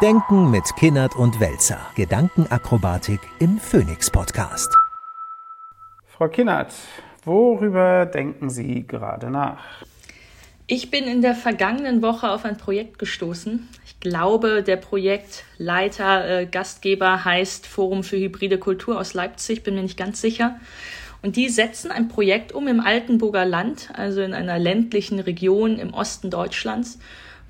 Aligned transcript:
Denken 0.00 0.52
mit 0.52 0.76
Kinnert 0.76 1.16
und 1.16 1.40
Welzer. 1.40 1.80
Gedankenakrobatik 1.96 3.18
im 3.40 3.58
Phoenix 3.58 4.08
Podcast. 4.08 4.72
Frau 6.06 6.28
Kinnert, 6.28 6.72
worüber 7.24 8.06
denken 8.06 8.48
Sie 8.48 8.86
gerade 8.86 9.28
nach? 9.28 9.58
Ich 10.68 10.92
bin 10.92 11.02
in 11.02 11.20
der 11.20 11.34
vergangenen 11.34 12.00
Woche 12.00 12.30
auf 12.30 12.44
ein 12.44 12.56
Projekt 12.56 13.00
gestoßen. 13.00 13.68
Ich 13.86 13.98
glaube, 13.98 14.62
der 14.62 14.76
Projektleiter, 14.76 16.42
äh, 16.42 16.46
Gastgeber 16.46 17.24
heißt 17.24 17.66
Forum 17.66 18.04
für 18.04 18.18
hybride 18.18 18.58
Kultur 18.58 19.00
aus 19.00 19.14
Leipzig, 19.14 19.64
bin 19.64 19.74
mir 19.74 19.82
nicht 19.82 19.98
ganz 19.98 20.20
sicher. 20.20 20.60
Und 21.22 21.34
die 21.34 21.48
setzen 21.48 21.90
ein 21.90 22.06
Projekt 22.06 22.52
um 22.52 22.68
im 22.68 22.78
Altenburger 22.78 23.44
Land, 23.44 23.90
also 23.94 24.20
in 24.20 24.32
einer 24.32 24.60
ländlichen 24.60 25.18
Region 25.18 25.80
im 25.80 25.92
Osten 25.92 26.30
Deutschlands 26.30 27.00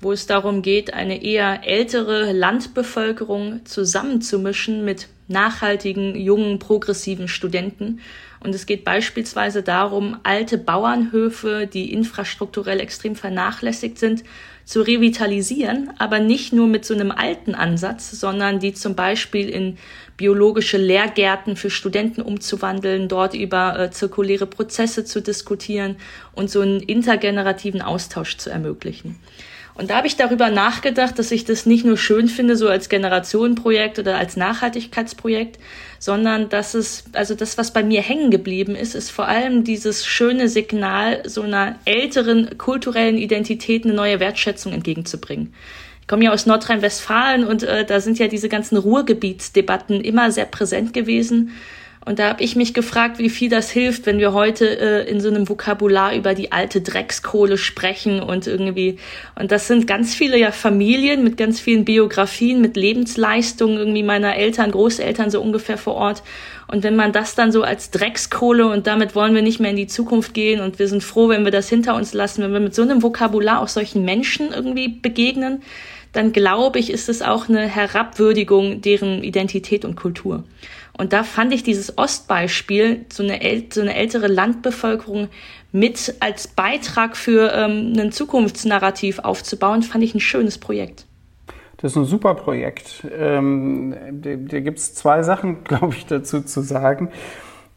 wo 0.01 0.11
es 0.11 0.27
darum 0.27 0.61
geht, 0.61 0.93
eine 0.93 1.23
eher 1.23 1.61
ältere 1.65 2.31
Landbevölkerung 2.31 3.65
zusammenzumischen 3.65 4.85
mit 4.85 5.07
nachhaltigen, 5.27 6.15
jungen, 6.15 6.59
progressiven 6.59 7.27
Studenten. 7.27 7.99
Und 8.41 8.55
es 8.55 8.65
geht 8.65 8.85
beispielsweise 8.85 9.63
darum, 9.63 10.17
alte 10.23 10.57
Bauernhöfe, 10.57 11.67
die 11.71 11.91
infrastrukturell 11.91 12.79
extrem 12.79 13.15
vernachlässigt 13.15 13.99
sind, 13.99 14.23
zu 14.63 14.81
revitalisieren, 14.81 15.91
aber 15.97 16.19
nicht 16.19 16.53
nur 16.53 16.67
mit 16.67 16.85
so 16.85 16.93
einem 16.93 17.11
alten 17.11 17.55
Ansatz, 17.55 18.11
sondern 18.11 18.59
die 18.59 18.73
zum 18.73 18.95
Beispiel 18.95 19.49
in 19.49 19.77
biologische 20.15 20.77
Lehrgärten 20.77 21.55
für 21.55 21.71
Studenten 21.71 22.21
umzuwandeln, 22.21 23.07
dort 23.07 23.33
über 23.33 23.79
äh, 23.79 23.89
zirkuläre 23.89 24.45
Prozesse 24.45 25.05
zu 25.05 25.21
diskutieren 25.21 25.95
und 26.33 26.51
so 26.51 26.61
einen 26.61 26.81
intergenerativen 26.81 27.81
Austausch 27.81 28.37
zu 28.37 28.51
ermöglichen. 28.51 29.15
Und 29.79 29.91
da 29.91 29.95
habe 29.95 30.07
ich 30.07 30.17
darüber 30.17 30.49
nachgedacht, 30.49 31.17
dass 31.17 31.31
ich 31.31 31.45
das 31.45 31.65
nicht 31.65 31.85
nur 31.85 31.97
schön 31.97 32.27
finde, 32.27 32.57
so 32.57 32.67
als 32.67 32.89
Generationenprojekt 32.89 33.97
oder 33.97 34.17
als 34.17 34.35
Nachhaltigkeitsprojekt, 34.35 35.57
sondern 35.99 36.49
dass 36.49 36.73
es, 36.73 37.05
also 37.13 37.33
das, 37.33 37.57
was 37.57 37.71
bei 37.71 37.81
mir 37.81 38.01
hängen 38.01 38.29
geblieben 38.29 38.75
ist, 38.75 38.93
ist 38.93 39.09
vor 39.09 39.29
allem 39.29 39.63
dieses 39.63 40.05
schöne 40.05 40.49
Signal, 40.49 41.23
so 41.25 41.43
einer 41.43 41.75
älteren 41.85 42.57
kulturellen 42.57 43.17
Identität 43.17 43.85
eine 43.85 43.93
neue 43.93 44.19
Wertschätzung 44.19 44.73
entgegenzubringen. 44.73 45.53
Ich 46.01 46.07
komme 46.07 46.25
ja 46.25 46.33
aus 46.33 46.45
Nordrhein-Westfalen 46.45 47.45
und 47.45 47.63
äh, 47.63 47.85
da 47.85 48.01
sind 48.01 48.19
ja 48.19 48.27
diese 48.27 48.49
ganzen 48.49 48.75
Ruhrgebietsdebatten 48.75 50.01
immer 50.01 50.29
sehr 50.33 50.43
präsent 50.43 50.91
gewesen. 50.91 51.51
Und 52.05 52.17
da 52.17 52.29
habe 52.29 52.43
ich 52.43 52.55
mich 52.55 52.73
gefragt, 52.73 53.19
wie 53.19 53.29
viel 53.29 53.49
das 53.49 53.69
hilft, 53.69 54.05
wenn 54.05 54.19
wir 54.19 54.33
heute 54.33 54.65
äh, 54.79 55.09
in 55.09 55.19
so 55.19 55.27
einem 55.27 55.49
Vokabular 55.49 56.15
über 56.15 56.33
die 56.33 56.51
alte 56.51 56.79
Dreckskohle 56.81 57.57
sprechen 57.57 58.21
und 58.21 58.47
irgendwie, 58.47 58.97
und 59.37 59.51
das 59.51 59.67
sind 59.67 59.85
ganz 59.85 60.15
viele 60.15 60.37
ja 60.37 60.51
Familien 60.51 61.23
mit 61.23 61.35
ganz 61.35 61.59
vielen 61.59 61.83
Biografien, 61.83 62.61
mit 62.61 62.77
Lebensleistungen 62.77 63.77
irgendwie 63.77 64.03
meiner 64.03 64.35
Eltern, 64.35 64.71
Großeltern 64.71 65.29
so 65.29 65.41
ungefähr 65.41 65.77
vor 65.77 65.95
Ort. 65.95 66.23
Und 66.67 66.83
wenn 66.83 66.95
man 66.95 67.11
das 67.11 67.35
dann 67.35 67.51
so 67.51 67.63
als 67.63 67.91
Dreckskohle 67.91 68.67
und 68.67 68.87
damit 68.87 69.13
wollen 69.15 69.35
wir 69.35 69.41
nicht 69.41 69.59
mehr 69.59 69.71
in 69.71 69.77
die 69.77 69.87
Zukunft 69.87 70.33
gehen 70.33 70.61
und 70.61 70.79
wir 70.79 70.87
sind 70.87 71.03
froh, 71.03 71.27
wenn 71.27 71.43
wir 71.43 71.51
das 71.51 71.67
hinter 71.67 71.95
uns 71.95 72.13
lassen, 72.13 72.43
wenn 72.43 72.53
wir 72.53 72.59
mit 72.59 72.75
so 72.75 72.83
einem 72.83 73.03
Vokabular 73.03 73.61
auch 73.61 73.67
solchen 73.67 74.05
Menschen 74.05 74.51
irgendwie 74.53 74.87
begegnen, 74.87 75.63
dann 76.13 76.31
glaube 76.31 76.79
ich, 76.79 76.91
ist 76.91 77.09
es 77.09 77.21
auch 77.21 77.49
eine 77.49 77.61
Herabwürdigung 77.61 78.81
deren 78.81 79.23
Identität 79.23 79.85
und 79.85 79.95
Kultur. 79.95 80.43
Und 80.97 81.13
da 81.13 81.23
fand 81.23 81.53
ich 81.53 81.63
dieses 81.63 81.97
Ostbeispiel, 81.97 83.05
so 83.11 83.23
eine, 83.23 83.39
so 83.71 83.81
eine 83.81 83.95
ältere 83.95 84.27
Landbevölkerung 84.27 85.29
mit 85.71 86.15
als 86.19 86.47
Beitrag 86.47 87.15
für 87.15 87.53
ähm, 87.53 87.93
ein 87.97 88.11
Zukunftsnarrativ 88.11 89.19
aufzubauen, 89.19 89.83
fand 89.83 90.03
ich 90.03 90.13
ein 90.13 90.19
schönes 90.19 90.57
Projekt. 90.57 91.05
Das 91.77 91.93
ist 91.93 91.97
ein 91.97 92.05
super 92.05 92.35
Projekt. 92.35 93.07
Ähm, 93.17 93.95
da 94.11 94.35
da 94.35 94.59
gibt 94.59 94.79
es 94.79 94.93
zwei 94.93 95.23
Sachen, 95.23 95.63
glaube 95.63 95.93
ich, 95.95 96.05
dazu 96.05 96.41
zu 96.41 96.61
sagen. 96.61 97.09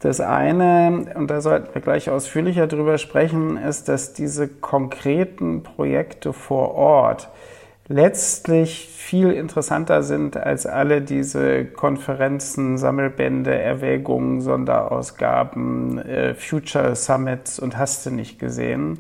Das 0.01 0.21
eine, 0.21 1.13
und 1.15 1.31
da 1.31 1.41
sollten 1.41 1.73
wir 1.75 1.81
gleich 1.81 2.11
ausführlicher 2.11 2.67
drüber 2.67 2.99
sprechen, 2.99 3.57
ist, 3.57 3.89
dass 3.89 4.13
diese 4.13 4.49
konkreten 4.49 5.63
Projekte 5.63 6.33
vor 6.33 6.75
Ort 6.75 7.29
letztlich 7.93 8.89
viel 8.89 9.31
interessanter 9.33 10.03
sind 10.03 10.37
als 10.37 10.67
alle 10.67 11.03
diese 11.03 11.67
Konferenzen, 11.67 12.79
Sammelbände, 12.79 13.55
Erwägungen, 13.55 14.41
Sonderausgaben, 14.41 15.99
äh, 15.99 16.35
Future 16.35 16.97
Summits 16.97 17.59
und 17.59 17.77
hast 17.77 18.07
du 18.07 18.11
nicht 18.11 18.39
gesehen. 18.39 18.99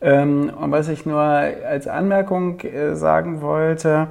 Ähm, 0.00 0.50
und 0.58 0.72
was 0.72 0.88
ich 0.88 1.04
nur 1.04 1.20
als 1.20 1.86
Anmerkung 1.86 2.60
äh, 2.60 2.96
sagen 2.96 3.42
wollte, 3.42 4.08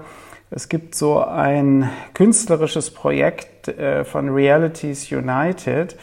es 0.51 0.69
gibt 0.69 0.95
so 0.95 1.23
ein 1.23 1.89
künstlerisches 2.13 2.91
Projekt 2.91 3.69
äh, 3.69 4.03
von 4.03 4.29
Realities 4.29 5.11
United. 5.11 5.97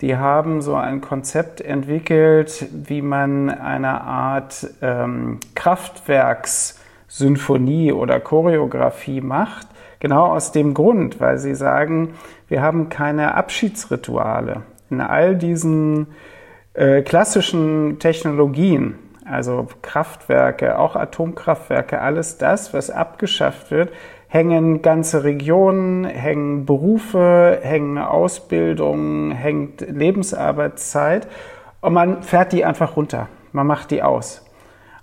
Die 0.00 0.16
haben 0.16 0.62
so 0.62 0.74
ein 0.74 1.00
Konzept 1.00 1.60
entwickelt, 1.60 2.66
wie 2.72 3.02
man 3.02 3.50
eine 3.50 4.00
Art 4.00 4.66
ähm, 4.82 5.38
Kraftwerks 5.54 6.79
Sinfonie 7.10 7.92
oder 7.92 8.20
Choreografie 8.20 9.20
macht. 9.20 9.66
Genau 9.98 10.26
aus 10.26 10.52
dem 10.52 10.74
Grund, 10.74 11.20
weil 11.20 11.38
sie 11.38 11.54
sagen, 11.54 12.14
wir 12.48 12.62
haben 12.62 12.88
keine 12.88 13.34
Abschiedsrituale. 13.34 14.62
In 14.88 15.00
all 15.00 15.36
diesen 15.36 16.06
äh, 16.72 17.02
klassischen 17.02 17.98
Technologien, 17.98 18.94
also 19.24 19.66
Kraftwerke, 19.82 20.78
auch 20.78 20.96
Atomkraftwerke, 20.96 22.00
alles 22.00 22.38
das, 22.38 22.72
was 22.72 22.90
abgeschafft 22.90 23.70
wird, 23.72 23.90
hängen 24.28 24.80
ganze 24.80 25.24
Regionen, 25.24 26.04
hängen 26.04 26.64
Berufe, 26.64 27.58
hängen 27.60 27.98
Ausbildungen, 27.98 29.32
hängt 29.32 29.80
Lebensarbeitszeit 29.80 31.26
und 31.80 31.92
man 31.92 32.22
fährt 32.22 32.52
die 32.52 32.64
einfach 32.64 32.96
runter. 32.96 33.28
Man 33.52 33.66
macht 33.66 33.90
die 33.90 34.02
aus. 34.02 34.44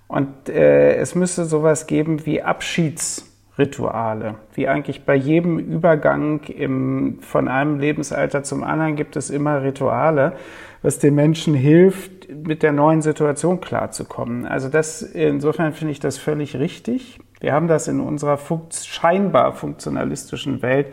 Und 0.08 0.48
äh, 0.48 0.96
es 0.96 1.14
müsste 1.14 1.44
sowas 1.44 1.86
geben 1.86 2.26
wie 2.26 2.42
Abschiedsrituale. 2.42 4.36
Wie 4.54 4.66
eigentlich 4.66 5.04
bei 5.04 5.14
jedem 5.14 5.58
Übergang 5.58 6.40
im, 6.44 7.18
von 7.20 7.46
einem 7.46 7.78
Lebensalter 7.78 8.42
zum 8.42 8.64
anderen 8.64 8.96
gibt 8.96 9.16
es 9.16 9.28
immer 9.28 9.62
Rituale, 9.62 10.32
was 10.80 10.98
den 10.98 11.14
Menschen 11.14 11.54
hilft, 11.54 12.28
mit 12.30 12.62
der 12.62 12.72
neuen 12.72 13.02
Situation 13.02 13.60
klarzukommen. 13.60 14.46
Also 14.46 14.68
das, 14.68 15.02
insofern 15.02 15.72
finde 15.74 15.92
ich 15.92 16.00
das 16.00 16.18
völlig 16.18 16.56
richtig. 16.56 17.18
Wir 17.40 17.52
haben 17.52 17.68
das 17.68 17.86
in 17.88 18.00
unserer 18.00 18.38
funkt 18.38 18.74
scheinbar 18.74 19.52
funktionalistischen 19.52 20.62
Welt, 20.62 20.88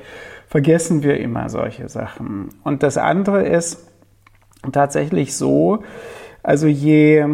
vergessen 0.47 1.03
wir 1.03 1.19
immer 1.19 1.49
solche 1.49 1.89
Sachen. 1.89 2.49
Und 2.63 2.83
das 2.83 2.97
andere 2.97 3.45
ist 3.45 3.91
tatsächlich 4.71 5.35
so, 5.35 5.83
also 6.43 6.67
je, 6.67 7.25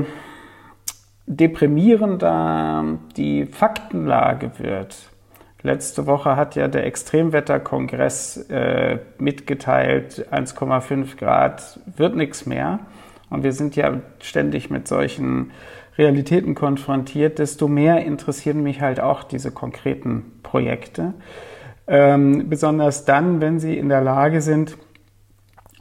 deprimierender 1.32 2.98
die 3.16 3.46
Faktenlage 3.46 4.52
wird. 4.58 4.98
Letzte 5.64 6.06
Woche 6.06 6.36
hat 6.36 6.56
ja 6.56 6.68
der 6.68 6.86
Extremwetterkongress 6.86 8.50
äh, 8.50 9.00
mitgeteilt, 9.18 10.28
1,5 10.32 11.18
Grad 11.18 11.80
wird 11.86 12.16
nichts 12.16 12.46
mehr. 12.46 12.80
Und 13.30 13.44
wir 13.44 13.54
sind 13.54 13.78
ja 13.78 14.02
ständig 14.20 14.70
mit 14.70 14.90
solchen 14.90 15.52
Realitäten 15.98 16.54
konfrontiert. 16.54 17.40
Desto 17.40 17.70
mehr 17.70 18.04
interessieren 18.04 18.62
mich 18.62 18.82
halt 18.82 19.00
auch 19.00 19.24
diese 19.24 19.52
konkreten 19.52 20.40
Projekte. 20.44 21.14
Ähm, 21.88 22.50
besonders 22.50 23.06
dann, 23.06 23.40
wenn 23.40 23.60
sie 23.60 23.78
in 23.78 23.88
der 23.88 24.02
Lage 24.02 24.42
sind, 24.42 24.78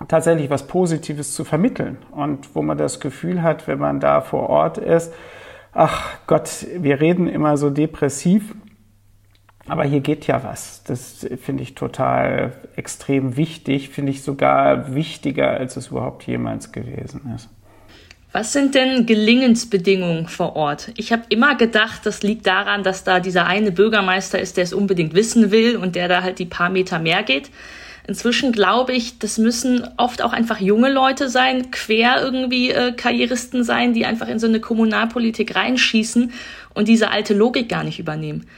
tatsächlich 0.07 0.49
was 0.49 0.69
Positives 0.69 1.35
zu 1.35 1.43
vermitteln. 1.43 1.99
Und 2.13 2.55
wo 2.55 2.63
man 2.63 2.79
das 2.79 3.01
Gefühl 3.01 3.43
hat, 3.43 3.67
wenn 3.67 3.81
man 3.81 3.99
da 3.99 4.21
vor 4.21 4.49
Ort 4.49 4.79
ist, 4.79 5.13
ach 5.73 6.19
Gott, 6.27 6.67
wir 6.77 7.01
reden 7.01 7.29
immer 7.29 7.57
so 7.57 7.71
depressiv, 7.71 8.55
aber 9.67 9.85
hier 9.85 10.01
geht 10.01 10.27
ja 10.27 10.43
was. 10.43 10.83
Das 10.85 11.27
finde 11.43 11.63
ich 11.63 11.75
total 11.75 12.53
extrem 12.77 13.37
wichtig, 13.37 13.91
finde 13.91 14.13
ich 14.13 14.23
sogar 14.23 14.95
wichtiger, 14.95 15.51
als 15.51 15.77
es 15.77 15.89
überhaupt 15.89 16.27
jemals 16.27 16.73
gewesen 16.73 17.33
ist. 17.35 17.49
Was 18.33 18.53
sind 18.53 18.77
denn 18.77 19.07
Gelingensbedingungen 19.07 20.29
vor 20.29 20.55
Ort? 20.55 20.93
Ich 20.97 21.13
habe 21.13 21.23
immer 21.31 21.57
gedacht, 21.57 22.07
das 22.07 22.23
liegt 22.23 22.47
daran, 22.47 22.85
dass 22.85 23.03
da 23.03 23.19
dieser 23.19 23.47
eine 23.47 23.73
Bürgermeister 23.73 24.39
ist, 24.39 24.57
der 24.57 24.65
es 24.65 24.73
unbedingt 24.73 25.15
wissen 25.15 25.51
will 25.51 25.77
und 25.77 25.97
der 25.97 26.07
da 26.07 26.23
halt 26.23 26.39
die 26.39 26.47
paar 26.47 26.71
Meter 26.71 27.01
mehr 27.01 27.25
geht. 27.25 27.51
Inzwischen 28.11 28.51
glaube 28.51 28.93
ich, 28.93 29.21
das 29.21 29.39
müssen 29.39 29.87
oft 29.97 30.21
auch 30.21 30.33
einfach 30.33 30.59
junge 30.59 30.91
Leute 30.91 31.29
sein, 31.29 31.71
quer 31.71 32.21
irgendwie 32.21 32.73
äh, 32.73 32.91
Karrieristen 32.91 33.63
sein, 33.63 33.95
die 33.95 34.05
einfach 34.05 34.27
in 34.27 34.41
so 34.41 34.49
eine 34.49 34.59
Kommunalpolitik 34.59 35.55
reinschießen 35.55 36.33
und 36.75 36.89
diese 36.89 37.13
alte 37.13 37.35
Logik 37.35 37.69
gar 37.69 37.85
nicht 37.85 38.01
übernehmen. 38.01 38.49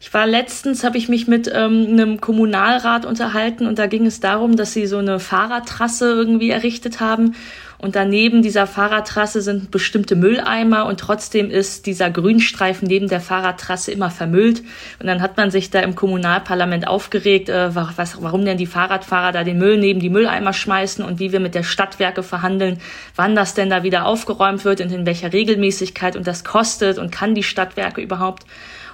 Ich 0.00 0.14
war 0.14 0.26
letztens, 0.26 0.84
habe 0.84 0.96
ich 0.96 1.08
mich 1.08 1.26
mit 1.26 1.50
ähm, 1.52 1.86
einem 1.88 2.20
Kommunalrat 2.20 3.04
unterhalten 3.04 3.66
und 3.66 3.80
da 3.80 3.86
ging 3.86 4.06
es 4.06 4.20
darum, 4.20 4.56
dass 4.56 4.72
sie 4.72 4.86
so 4.86 4.98
eine 4.98 5.18
Fahrradtrasse 5.18 6.12
irgendwie 6.12 6.50
errichtet 6.50 7.00
haben 7.00 7.34
und 7.80 7.94
daneben 7.94 8.42
dieser 8.42 8.66
Fahrradtrasse 8.66 9.40
sind 9.40 9.70
bestimmte 9.70 10.16
Mülleimer 10.16 10.86
und 10.86 10.98
trotzdem 10.98 11.48
ist 11.48 11.86
dieser 11.86 12.10
Grünstreifen 12.10 12.88
neben 12.88 13.08
der 13.08 13.20
Fahrradtrasse 13.20 13.92
immer 13.92 14.10
vermüllt. 14.10 14.62
Und 14.98 15.06
dann 15.06 15.22
hat 15.22 15.36
man 15.36 15.52
sich 15.52 15.70
da 15.70 15.78
im 15.80 15.94
Kommunalparlament 15.94 16.88
aufgeregt, 16.88 17.48
äh, 17.48 17.74
was, 17.74 18.20
warum 18.20 18.44
denn 18.44 18.58
die 18.58 18.66
Fahrradfahrer 18.66 19.30
da 19.30 19.44
den 19.44 19.58
Müll 19.58 19.78
neben 19.78 20.00
die 20.00 20.10
Mülleimer 20.10 20.52
schmeißen 20.52 21.04
und 21.04 21.20
wie 21.20 21.30
wir 21.30 21.38
mit 21.38 21.54
der 21.54 21.62
Stadtwerke 21.62 22.24
verhandeln, 22.24 22.80
wann 23.14 23.36
das 23.36 23.54
denn 23.54 23.70
da 23.70 23.84
wieder 23.84 24.06
aufgeräumt 24.06 24.64
wird 24.64 24.80
und 24.80 24.90
in 24.90 25.06
welcher 25.06 25.32
Regelmäßigkeit 25.32 26.16
und 26.16 26.26
das 26.26 26.42
kostet 26.42 26.98
und 26.98 27.12
kann 27.12 27.36
die 27.36 27.44
Stadtwerke 27.44 28.00
überhaupt. 28.00 28.44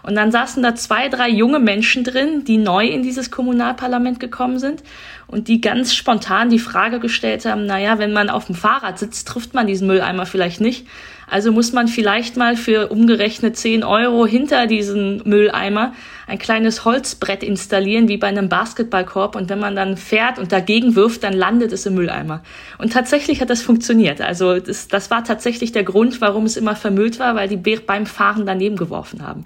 Und 0.04 0.16
dann 0.16 0.30
saßen 0.30 0.62
da 0.62 0.74
zwei, 0.74 1.08
drei 1.08 1.30
junge 1.30 1.58
Menschen 1.58 2.04
drin, 2.04 2.44
die 2.44 2.58
neu 2.58 2.86
in 2.86 3.02
dieses 3.02 3.30
Kommunalparlament 3.30 4.20
gekommen 4.20 4.58
sind 4.58 4.82
und 5.26 5.48
die 5.48 5.62
ganz 5.62 5.94
spontan 5.94 6.50
die 6.50 6.58
Frage 6.58 7.00
gestellt 7.00 7.46
haben, 7.46 7.64
naja, 7.64 7.98
wenn 7.98 8.12
man 8.12 8.28
auf 8.28 8.44
dem 8.44 8.54
Fahrrad 8.54 8.98
sitzt, 8.98 9.26
trifft 9.26 9.54
man 9.54 9.66
diesen 9.66 9.86
Mülleimer 9.86 10.26
vielleicht 10.26 10.60
nicht. 10.60 10.86
Also 11.34 11.50
muss 11.50 11.72
man 11.72 11.88
vielleicht 11.88 12.36
mal 12.36 12.56
für 12.56 12.92
umgerechnet 12.92 13.56
10 13.56 13.82
Euro 13.82 14.24
hinter 14.24 14.68
diesen 14.68 15.20
Mülleimer 15.24 15.92
ein 16.28 16.38
kleines 16.38 16.84
Holzbrett 16.84 17.42
installieren, 17.42 18.06
wie 18.06 18.18
bei 18.18 18.28
einem 18.28 18.48
Basketballkorb. 18.48 19.34
Und 19.34 19.48
wenn 19.48 19.58
man 19.58 19.74
dann 19.74 19.96
fährt 19.96 20.38
und 20.38 20.52
dagegen 20.52 20.94
wirft, 20.94 21.24
dann 21.24 21.32
landet 21.32 21.72
es 21.72 21.86
im 21.86 21.96
Mülleimer. 21.96 22.44
Und 22.78 22.92
tatsächlich 22.92 23.40
hat 23.40 23.50
das 23.50 23.62
funktioniert. 23.62 24.20
Also 24.20 24.60
das, 24.60 24.86
das 24.86 25.10
war 25.10 25.24
tatsächlich 25.24 25.72
der 25.72 25.82
Grund, 25.82 26.20
warum 26.20 26.44
es 26.44 26.56
immer 26.56 26.76
vermüllt 26.76 27.18
war, 27.18 27.34
weil 27.34 27.48
die 27.48 27.56
beim 27.56 28.06
Fahren 28.06 28.46
daneben 28.46 28.76
geworfen 28.76 29.26
haben. 29.26 29.44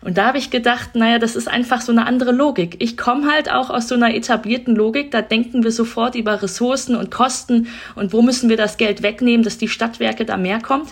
Und 0.00 0.16
da 0.16 0.28
habe 0.28 0.38
ich 0.38 0.50
gedacht, 0.50 0.94
naja, 0.94 1.18
das 1.18 1.36
ist 1.36 1.48
einfach 1.48 1.82
so 1.82 1.92
eine 1.92 2.06
andere 2.06 2.32
Logik. 2.32 2.76
Ich 2.78 2.96
komme 2.96 3.30
halt 3.30 3.50
auch 3.50 3.68
aus 3.68 3.88
so 3.88 3.94
einer 3.94 4.14
etablierten 4.14 4.74
Logik, 4.74 5.10
da 5.10 5.20
denken 5.20 5.64
wir 5.64 5.72
sofort 5.72 6.14
über 6.14 6.42
Ressourcen 6.42 6.96
und 6.96 7.10
Kosten 7.10 7.68
und 7.94 8.14
wo 8.14 8.22
müssen 8.22 8.48
wir 8.48 8.56
das 8.56 8.78
Geld 8.78 9.02
wegnehmen, 9.02 9.44
dass 9.44 9.58
die 9.58 9.68
Stadtwerke 9.68 10.24
da 10.24 10.38
mehr 10.38 10.60
kommt. 10.60 10.88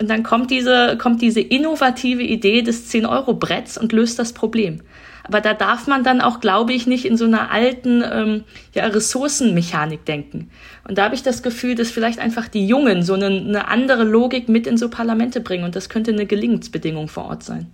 Und 0.00 0.08
dann 0.08 0.22
kommt 0.22 0.50
diese, 0.50 0.96
kommt 0.96 1.20
diese 1.20 1.42
innovative 1.42 2.22
Idee 2.22 2.62
des 2.62 2.90
10-Euro-Bretts 2.90 3.76
und 3.76 3.92
löst 3.92 4.18
das 4.18 4.32
Problem. 4.32 4.80
Aber 5.24 5.42
da 5.42 5.52
darf 5.52 5.86
man 5.86 6.02
dann 6.04 6.22
auch, 6.22 6.40
glaube 6.40 6.72
ich, 6.72 6.86
nicht 6.86 7.04
in 7.04 7.18
so 7.18 7.26
einer 7.26 7.50
alten 7.50 8.02
ähm, 8.10 8.44
ja, 8.72 8.86
Ressourcenmechanik 8.86 10.06
denken. 10.06 10.50
Und 10.88 10.96
da 10.96 11.04
habe 11.04 11.14
ich 11.14 11.22
das 11.22 11.42
Gefühl, 11.42 11.74
dass 11.74 11.90
vielleicht 11.90 12.18
einfach 12.18 12.48
die 12.48 12.66
Jungen 12.66 13.02
so 13.02 13.12
eine, 13.12 13.26
eine 13.26 13.68
andere 13.68 14.04
Logik 14.04 14.48
mit 14.48 14.66
in 14.66 14.78
so 14.78 14.88
Parlamente 14.88 15.42
bringen. 15.42 15.64
Und 15.64 15.76
das 15.76 15.90
könnte 15.90 16.12
eine 16.12 16.24
Gelingensbedingung 16.24 17.08
vor 17.08 17.26
Ort 17.26 17.42
sein. 17.42 17.66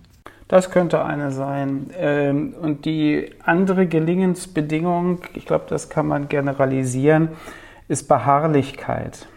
Das 0.49 0.69
könnte 0.69 1.05
eine 1.05 1.31
sein. 1.31 1.87
Ähm, 1.97 2.55
und 2.61 2.83
die 2.83 3.29
andere 3.41 3.87
Gelingensbedingung, 3.87 5.21
ich 5.33 5.45
glaube, 5.45 5.65
das 5.69 5.89
kann 5.89 6.07
man 6.07 6.27
generalisieren, 6.27 7.29
ist 7.87 8.09
Beharrlichkeit. 8.09 9.27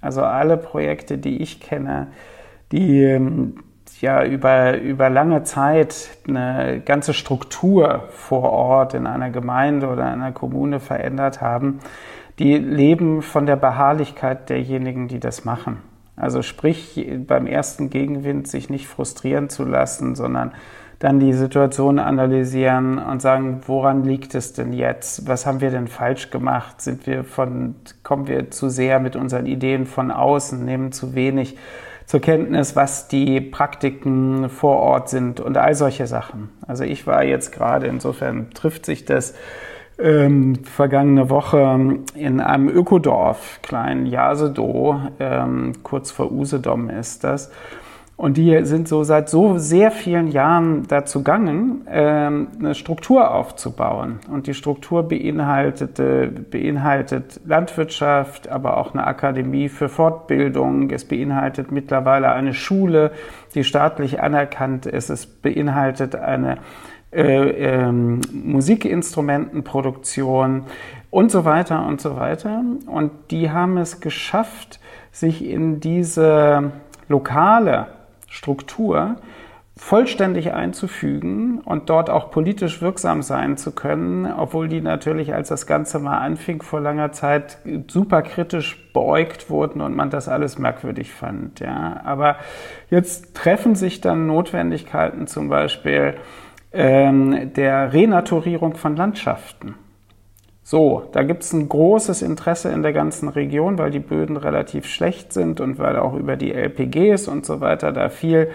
Also 0.00 0.22
alle 0.22 0.56
Projekte, 0.56 1.16
die 1.16 1.40
ich 1.42 1.60
kenne, 1.60 2.08
die 2.72 3.02
ähm, 3.02 3.54
ja 4.00 4.24
über, 4.24 4.78
über 4.78 5.10
lange 5.10 5.42
Zeit 5.42 6.10
eine 6.26 6.80
ganze 6.84 7.12
Struktur 7.12 8.04
vor 8.10 8.50
Ort 8.50 8.94
in 8.94 9.06
einer 9.06 9.30
Gemeinde 9.30 9.88
oder 9.88 10.06
einer 10.06 10.32
Kommune 10.32 10.80
verändert 10.80 11.40
haben, 11.40 11.80
die 12.38 12.56
leben 12.56 13.22
von 13.22 13.46
der 13.46 13.56
Beharrlichkeit 13.56 14.48
derjenigen, 14.48 15.08
die 15.08 15.20
das 15.20 15.44
machen. 15.44 15.78
Also 16.16 16.42
sprich, 16.42 17.06
beim 17.26 17.46
ersten 17.46 17.90
Gegenwind 17.90 18.46
sich 18.46 18.70
nicht 18.70 18.86
frustrieren 18.88 19.48
zu 19.48 19.64
lassen, 19.64 20.14
sondern 20.14 20.52
dann 20.98 21.18
die 21.18 21.32
Situation 21.32 21.98
analysieren 21.98 22.98
und 22.98 23.22
sagen, 23.22 23.62
woran 23.66 24.04
liegt 24.04 24.34
es 24.34 24.52
denn 24.52 24.74
jetzt? 24.74 25.26
Was 25.26 25.46
haben 25.46 25.62
wir 25.62 25.70
denn 25.70 25.88
falsch 25.88 26.30
gemacht? 26.30 26.82
Sind 26.82 27.06
wir 27.06 27.24
von, 27.24 27.74
kommen 28.02 28.28
wir 28.28 28.50
zu 28.50 28.68
sehr 28.68 29.00
mit 29.00 29.16
unseren 29.16 29.46
Ideen 29.46 29.86
von 29.86 30.10
außen, 30.10 30.62
nehmen 30.62 30.92
zu 30.92 31.14
wenig 31.14 31.56
zur 32.10 32.18
Kenntnis, 32.18 32.74
was 32.74 33.06
die 33.06 33.40
Praktiken 33.40 34.48
vor 34.48 34.78
Ort 34.78 35.10
sind 35.10 35.38
und 35.38 35.56
all 35.56 35.76
solche 35.76 36.08
Sachen. 36.08 36.48
Also 36.66 36.82
ich 36.82 37.06
war 37.06 37.22
jetzt 37.22 37.52
gerade, 37.52 37.86
insofern 37.86 38.50
trifft 38.50 38.84
sich 38.84 39.04
das 39.04 39.36
ähm, 39.96 40.56
vergangene 40.64 41.30
Woche 41.30 42.00
in 42.16 42.40
einem 42.40 42.68
Ökodorf, 42.68 43.60
kleinen 43.62 44.06
Jasedo, 44.06 45.00
ähm, 45.20 45.74
kurz 45.84 46.10
vor 46.10 46.32
Usedom 46.32 46.90
ist 46.90 47.22
das. 47.22 47.52
Und 48.20 48.36
die 48.36 48.64
sind 48.66 48.86
so 48.86 49.02
seit 49.02 49.30
so 49.30 49.56
sehr 49.56 49.90
vielen 49.90 50.28
Jahren 50.28 50.86
dazu 50.86 51.20
gegangen, 51.20 51.86
ähm, 51.90 52.48
eine 52.58 52.74
Struktur 52.74 53.32
aufzubauen. 53.32 54.18
Und 54.30 54.46
die 54.46 54.52
Struktur 54.52 55.08
beinhaltete, 55.08 56.30
beinhaltet 56.50 57.40
Landwirtschaft, 57.46 58.50
aber 58.50 58.76
auch 58.76 58.92
eine 58.92 59.06
Akademie 59.06 59.70
für 59.70 59.88
Fortbildung. 59.88 60.90
Es 60.90 61.06
beinhaltet 61.06 61.72
mittlerweile 61.72 62.30
eine 62.32 62.52
Schule, 62.52 63.12
die 63.54 63.64
staatlich 63.64 64.20
anerkannt 64.20 64.84
ist. 64.84 65.08
Es 65.08 65.24
beinhaltet 65.24 66.14
eine 66.14 66.58
äh, 67.12 67.22
ähm, 67.22 68.20
Musikinstrumentenproduktion 68.34 70.64
und 71.08 71.30
so 71.30 71.46
weiter 71.46 71.86
und 71.86 72.02
so 72.02 72.18
weiter. 72.18 72.64
Und 72.84 73.12
die 73.30 73.50
haben 73.50 73.78
es 73.78 74.02
geschafft, 74.02 74.78
sich 75.10 75.42
in 75.42 75.80
diese 75.80 76.72
lokale 77.08 77.86
Struktur 78.30 79.16
vollständig 79.76 80.52
einzufügen 80.52 81.58
und 81.58 81.88
dort 81.88 82.10
auch 82.10 82.30
politisch 82.30 82.82
wirksam 82.82 83.22
sein 83.22 83.56
zu 83.56 83.72
können, 83.72 84.30
obwohl 84.30 84.68
die 84.68 84.82
natürlich, 84.82 85.32
als 85.32 85.48
das 85.48 85.66
Ganze 85.66 85.98
mal 85.98 86.18
anfing 86.18 86.62
vor 86.62 86.80
langer 86.80 87.12
Zeit, 87.12 87.58
super 87.88 88.22
kritisch 88.22 88.92
beäugt 88.92 89.48
wurden 89.48 89.80
und 89.80 89.96
man 89.96 90.10
das 90.10 90.28
alles 90.28 90.58
merkwürdig 90.58 91.12
fand. 91.12 91.60
Ja. 91.60 92.02
Aber 92.04 92.36
jetzt 92.90 93.34
treffen 93.34 93.74
sich 93.74 94.02
dann 94.02 94.26
Notwendigkeiten 94.26 95.26
zum 95.26 95.48
Beispiel 95.48 96.14
ähm, 96.72 97.52
der 97.54 97.92
Renaturierung 97.92 98.74
von 98.74 98.96
Landschaften. 98.96 99.76
So, 100.70 101.02
da 101.10 101.24
gibt 101.24 101.42
es 101.42 101.52
ein 101.52 101.68
großes 101.68 102.22
Interesse 102.22 102.68
in 102.68 102.84
der 102.84 102.92
ganzen 102.92 103.28
Region, 103.28 103.76
weil 103.76 103.90
die 103.90 103.98
Böden 103.98 104.36
relativ 104.36 104.86
schlecht 104.86 105.32
sind 105.32 105.60
und 105.60 105.80
weil 105.80 105.96
auch 105.96 106.14
über 106.14 106.36
die 106.36 106.52
LPGs 106.52 107.26
und 107.26 107.44
so 107.44 107.60
weiter 107.60 107.90
da 107.90 108.08
viel 108.08 108.52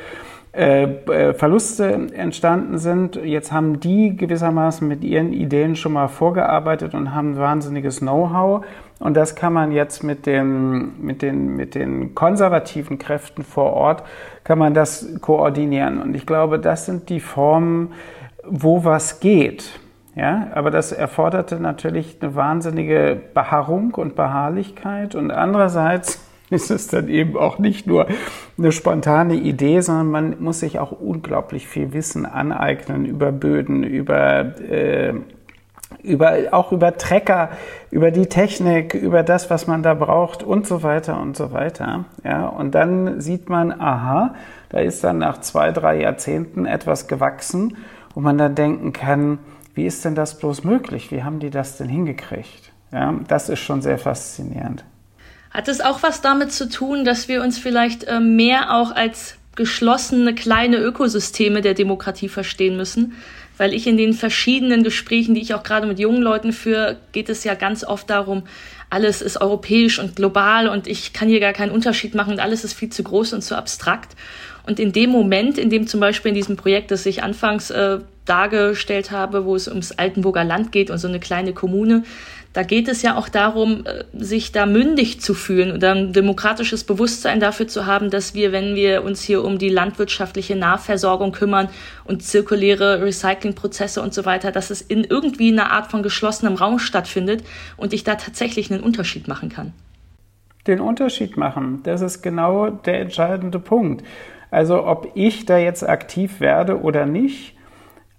äh, 0.53 0.83
äh, 0.83 1.33
Verluste 1.33 1.91
entstanden 2.13 2.77
sind. 2.77 3.17
Jetzt 3.17 3.51
haben 3.51 3.81
die 3.81 4.15
gewissermaßen 4.15 4.87
mit 4.87 5.03
ihren 5.03 5.33
Ideen 5.33 5.75
schon 5.75 5.91
mal 5.91 6.07
vorgearbeitet 6.07 6.93
und 6.93 7.13
haben 7.13 7.35
wahnsinniges 7.35 7.99
Know-how. 7.99 8.63
Und 8.99 9.17
das 9.17 9.35
kann 9.35 9.51
man 9.51 9.73
jetzt 9.73 10.01
mit 10.01 10.25
den, 10.25 10.93
mit, 11.01 11.21
den, 11.21 11.57
mit 11.57 11.75
den 11.75 12.15
konservativen 12.15 12.97
Kräften 12.97 13.43
vor 13.43 13.73
Ort, 13.73 14.03
kann 14.45 14.57
man 14.57 14.73
das 14.73 15.19
koordinieren. 15.19 16.01
Und 16.01 16.15
ich 16.15 16.25
glaube, 16.25 16.59
das 16.59 16.85
sind 16.85 17.09
die 17.09 17.19
Formen, 17.19 17.91
wo 18.45 18.85
was 18.85 19.19
geht. 19.19 19.81
Ja, 20.15 20.47
aber 20.53 20.71
das 20.71 20.93
erforderte 20.93 21.59
natürlich 21.59 22.17
eine 22.21 22.35
wahnsinnige 22.35 23.19
Beharrung 23.33 23.93
und 23.95 24.15
Beharrlichkeit. 24.15 25.13
Und 25.13 25.29
andererseits 25.29 26.21
ist 26.49 26.71
es 26.71 26.87
dann 26.87 27.09
eben 27.09 27.37
auch 27.37 27.59
nicht 27.59 27.85
nur 27.85 28.07
eine 28.57 28.71
spontane 28.71 29.35
Idee, 29.35 29.81
sondern 29.81 30.07
man 30.07 30.35
muss 30.39 30.61
sich 30.61 30.79
auch 30.79 30.93
unglaublich 30.93 31.67
viel 31.67 31.91
Wissen 31.91 32.25
aneignen 32.25 33.05
über 33.05 33.33
Böden, 33.33 33.83
über, 33.83 34.57
äh, 34.61 35.13
über 36.01 36.35
auch 36.51 36.71
über 36.71 36.95
Trecker, 36.95 37.49
über 37.91 38.11
die 38.11 38.27
Technik, 38.27 38.93
über 38.93 39.21
das, 39.21 39.49
was 39.49 39.67
man 39.67 39.83
da 39.83 39.95
braucht 39.95 40.43
und 40.43 40.65
so 40.65 40.81
weiter 40.81 41.19
und 41.19 41.35
so 41.35 41.51
weiter. 41.51 42.05
Ja, 42.23 42.47
und 42.47 42.73
dann 42.73 43.19
sieht 43.19 43.49
man, 43.49 43.73
aha, 43.81 44.35
da 44.69 44.79
ist 44.79 45.03
dann 45.03 45.17
nach 45.17 45.41
zwei, 45.41 45.71
drei 45.71 45.99
Jahrzehnten 45.99 46.65
etwas 46.65 47.07
gewachsen, 47.07 47.75
wo 48.13 48.21
man 48.21 48.37
dann 48.37 48.55
denken 48.55 48.93
kann, 48.93 49.39
wie 49.75 49.85
ist 49.85 50.03
denn 50.05 50.15
das 50.15 50.39
bloß 50.39 50.63
möglich? 50.63 51.11
Wie 51.11 51.23
haben 51.23 51.39
die 51.39 51.49
das 51.49 51.77
denn 51.77 51.89
hingekriegt? 51.89 52.71
Ja, 52.91 53.19
das 53.27 53.49
ist 53.49 53.59
schon 53.59 53.81
sehr 53.81 53.97
faszinierend. 53.97 54.83
Hat 55.51 55.67
es 55.67 55.81
auch 55.81 56.01
was 56.01 56.21
damit 56.21 56.51
zu 56.51 56.69
tun, 56.69 57.05
dass 57.05 57.27
wir 57.27 57.43
uns 57.43 57.59
vielleicht 57.59 58.05
äh, 58.05 58.19
mehr 58.19 58.73
auch 58.73 58.91
als 58.91 59.35
geschlossene 59.55 60.35
kleine 60.35 60.77
Ökosysteme 60.77 61.61
der 61.61 61.73
Demokratie 61.73 62.29
verstehen 62.29 62.77
müssen? 62.77 63.13
Weil 63.57 63.73
ich 63.73 63.87
in 63.87 63.95
den 63.95 64.13
verschiedenen 64.13 64.83
Gesprächen, 64.83 65.33
die 65.33 65.41
ich 65.41 65.53
auch 65.53 65.63
gerade 65.63 65.87
mit 65.87 65.99
jungen 65.99 66.21
Leuten 66.21 66.51
führe, 66.51 66.97
geht 67.13 67.29
es 67.29 67.45
ja 67.45 67.53
ganz 67.53 67.85
oft 67.85 68.09
darum, 68.09 68.43
alles 68.89 69.21
ist 69.21 69.39
europäisch 69.41 69.99
und 69.99 70.15
global 70.15 70.67
und 70.67 70.87
ich 70.87 71.13
kann 71.13 71.27
hier 71.27 71.39
gar 71.39 71.53
keinen 71.53 71.71
Unterschied 71.71 72.15
machen 72.15 72.33
und 72.33 72.39
alles 72.39 72.63
ist 72.63 72.73
viel 72.73 72.89
zu 72.89 73.03
groß 73.03 73.33
und 73.33 73.41
zu 73.41 73.57
abstrakt. 73.57 74.15
Und 74.65 74.79
in 74.79 74.91
dem 74.91 75.11
Moment, 75.11 75.57
in 75.57 75.69
dem 75.69 75.87
zum 75.87 75.99
Beispiel 75.99 76.29
in 76.29 76.35
diesem 76.35 76.55
Projekt, 76.55 76.91
das 76.91 77.05
ich 77.05 77.23
anfangs 77.23 77.69
äh, 77.69 77.99
dargestellt 78.25 79.11
habe, 79.11 79.45
wo 79.45 79.55
es 79.55 79.67
ums 79.67 79.91
Altenburger 79.91 80.43
Land 80.43 80.71
geht 80.71 80.89
und 80.89 80.97
so 80.97 81.07
eine 81.07 81.19
kleine 81.19 81.53
Kommune, 81.53 82.03
da 82.55 82.63
geht 82.63 82.87
es 82.87 83.01
ja 83.01 83.17
auch 83.17 83.27
darum, 83.27 83.83
äh, 83.85 84.05
sich 84.13 84.53
da 84.53 84.65
mündig 84.65 85.19
zu 85.19 85.33
fühlen 85.33 85.73
oder 85.73 85.93
ein 85.93 86.13
demokratisches 86.13 86.85
Bewusstsein 86.85 87.41
dafür 87.41 87.67
zu 87.67 87.85
haben, 87.85 88.09
dass 88.09 88.33
wir, 88.33 88.53
wenn 88.53 88.75
wir 88.75 89.03
uns 89.03 89.21
hier 89.21 89.43
um 89.43 89.57
die 89.57 89.69
landwirtschaftliche 89.69 90.55
Nahversorgung 90.55 91.33
kümmern 91.33 91.67
und 92.05 92.23
zirkuläre 92.23 93.01
Recyclingprozesse 93.01 94.01
und 94.01 94.13
so 94.13 94.25
weiter, 94.25 94.53
dass 94.53 94.69
es 94.69 94.81
in 94.81 95.03
irgendwie 95.03 95.51
einer 95.51 95.71
Art 95.71 95.91
von 95.91 96.01
geschlossenem 96.01 96.55
Raum 96.55 96.79
stattfindet 96.79 97.43
und 97.75 97.93
ich 97.93 98.05
da 98.05 98.15
tatsächlich 98.15 98.71
einen 98.71 98.81
Unterschied 98.81 99.27
machen 99.27 99.49
kann. 99.49 99.73
Den 100.65 100.79
Unterschied 100.79 101.35
machen, 101.35 101.81
das 101.83 102.01
ist 102.01 102.21
genau 102.23 102.69
der 102.69 103.01
entscheidende 103.01 103.59
Punkt. 103.59 104.03
Also 104.51 104.85
ob 104.85 105.11
ich 105.15 105.45
da 105.45 105.57
jetzt 105.57 105.87
aktiv 105.87 106.39
werde 106.39 106.81
oder 106.81 107.05
nicht, 107.05 107.55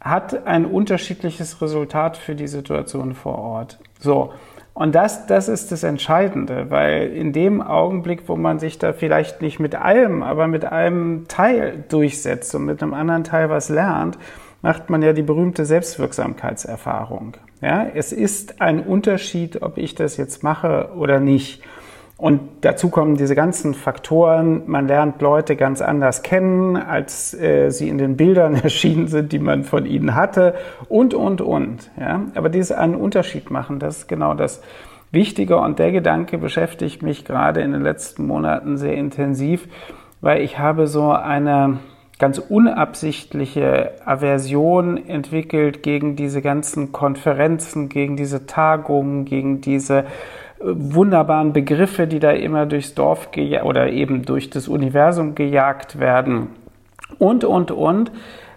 hat 0.01 0.47
ein 0.47 0.67
unterschiedliches 0.67 1.61
Resultat 1.61 2.17
für 2.17 2.35
die 2.35 2.47
Situation 2.47 3.15
vor 3.15 3.39
Ort. 3.39 3.79
So. 3.99 4.33
Und 4.75 4.95
das, 4.95 5.27
das 5.27 5.49
ist 5.49 5.73
das 5.73 5.83
Entscheidende, 5.85 6.71
weil 6.71 7.09
in 7.09 7.33
dem 7.33 7.63
Augenblick, 7.63 8.29
wo 8.29 8.37
man 8.37 8.59
sich 8.59 8.79
da 8.79 8.93
vielleicht 8.93 9.41
nicht 9.41 9.59
mit 9.59 9.75
allem, 9.75 10.23
aber 10.23 10.49
mit 10.49 10.67
einem 10.67 11.27
Teil 11.29 11.85
durchsetzt 11.89 12.55
und 12.55 12.67
mit 12.67 12.83
einem 12.83 12.93
anderen 12.93 13.25
Teil 13.25 13.49
was 13.49 13.71
lernt, 13.71 14.19
macht 14.61 14.91
man 14.91 15.01
ja 15.01 15.15
die 15.15 15.23
berühmte 15.23 15.65
Selbstwirksamkeitserfahrung. 15.65 17.39
Ja, 17.63 17.87
es 17.95 18.13
ist 18.13 18.61
ein 18.61 18.81
Unterschied, 18.81 19.63
ob 19.63 19.79
ich 19.79 19.95
das 19.95 20.19
jetzt 20.19 20.43
mache 20.43 20.91
oder 20.95 21.21
nicht. 21.21 21.63
Und 22.19 22.41
dazu 22.63 22.89
kommen 22.89 23.17
diese 23.17 23.35
ganzen 23.35 23.75
Faktoren. 23.75 24.63
Man 24.67 24.89
lernt 24.89 25.21
Leute 25.21 25.55
ganz 25.55 25.83
anders 25.83 26.23
kennen, 26.23 26.77
als 26.77 27.35
äh, 27.35 27.71
sie 27.71 27.89
in 27.89 27.99
den 27.99 28.17
Bildern 28.17 28.55
erschienen 28.63 29.07
sind, 29.09 29.33
die 29.33 29.39
man 29.39 29.65
von 29.65 29.85
ihnen 29.85 30.15
hatte. 30.15 30.55
Und, 30.89 31.13
und, 31.13 31.43
und. 31.43 31.91
Ja? 32.01 32.23
Aber 32.35 32.49
dieses 32.49 32.73
einen 32.73 32.95
Unterschied 32.95 33.51
machen, 33.51 33.79
das 33.79 33.99
ist 33.99 34.09
genau 34.09 34.33
das 34.33 34.63
Wichtige. 35.11 35.59
Und 35.59 35.79
der 35.79 35.93
Gedanke 35.93 36.39
beschäftigt 36.39 37.03
mich 37.03 37.27
gerade 37.27 37.61
in 37.61 37.73
den 37.73 37.83
letzten 37.83 38.27
Monaten 38.27 38.79
sehr 38.79 38.95
intensiv, 38.95 39.69
weil 40.23 40.41
ich 40.41 40.59
habe 40.59 40.87
so 40.87 41.11
eine 41.13 41.81
ganz 42.19 42.39
unabsichtliche 42.39 43.93
Aversion 44.07 45.07
entwickelt 45.07 45.83
gegen 45.83 46.17
diese 46.17 46.41
ganzen 46.41 46.93
Konferenzen, 46.93 47.91
gegen 47.91 48.17
diese 48.17 48.47
Tagungen, 48.47 49.27
gegen 49.27 49.61
diese 49.61 50.07
wunderbaren 50.61 51.53
Begriffe, 51.53 52.07
die 52.07 52.19
da 52.19 52.31
immer 52.31 52.67
durchs 52.67 52.95
Dorf 52.95 53.31
oder 53.63 53.91
eben 53.91 54.25
durch 54.25 54.51
das 54.51 54.69
Universum 54.69 55.35
gejagt 55.35 55.99
werden 55.99 56.49
und, 57.19 57.45
und, 57.45 57.71
und. 57.71 58.11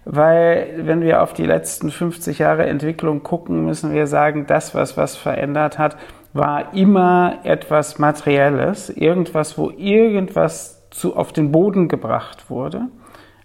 Weil 0.06 0.74
wenn 0.77 1.01
wir 1.01 1.22
auf 1.22 1.34
die 1.34 1.46
letzten 1.46 1.91
50 1.91 2.39
Jahre 2.39 2.65
Entwicklung 2.65 3.22
gucken, 3.22 3.65
müssen 3.65 3.94
wir 3.94 4.08
sagen, 4.08 4.46
das, 4.48 4.74
was 4.74 4.98
was 4.98 5.15
verändert 5.15 5.77
hat, 5.77 5.98
war 6.34 6.74
immer 6.74 7.39
etwas 7.44 8.00
Materielles, 8.00 8.89
irgendwas, 8.89 9.58
wo 9.58 9.72
irgendwas 9.72 10.82
zu, 10.89 11.15
auf 11.15 11.34
den 11.34 11.51
Boden 11.51 11.88
gebracht 11.88 12.50
wurde. 12.50 12.88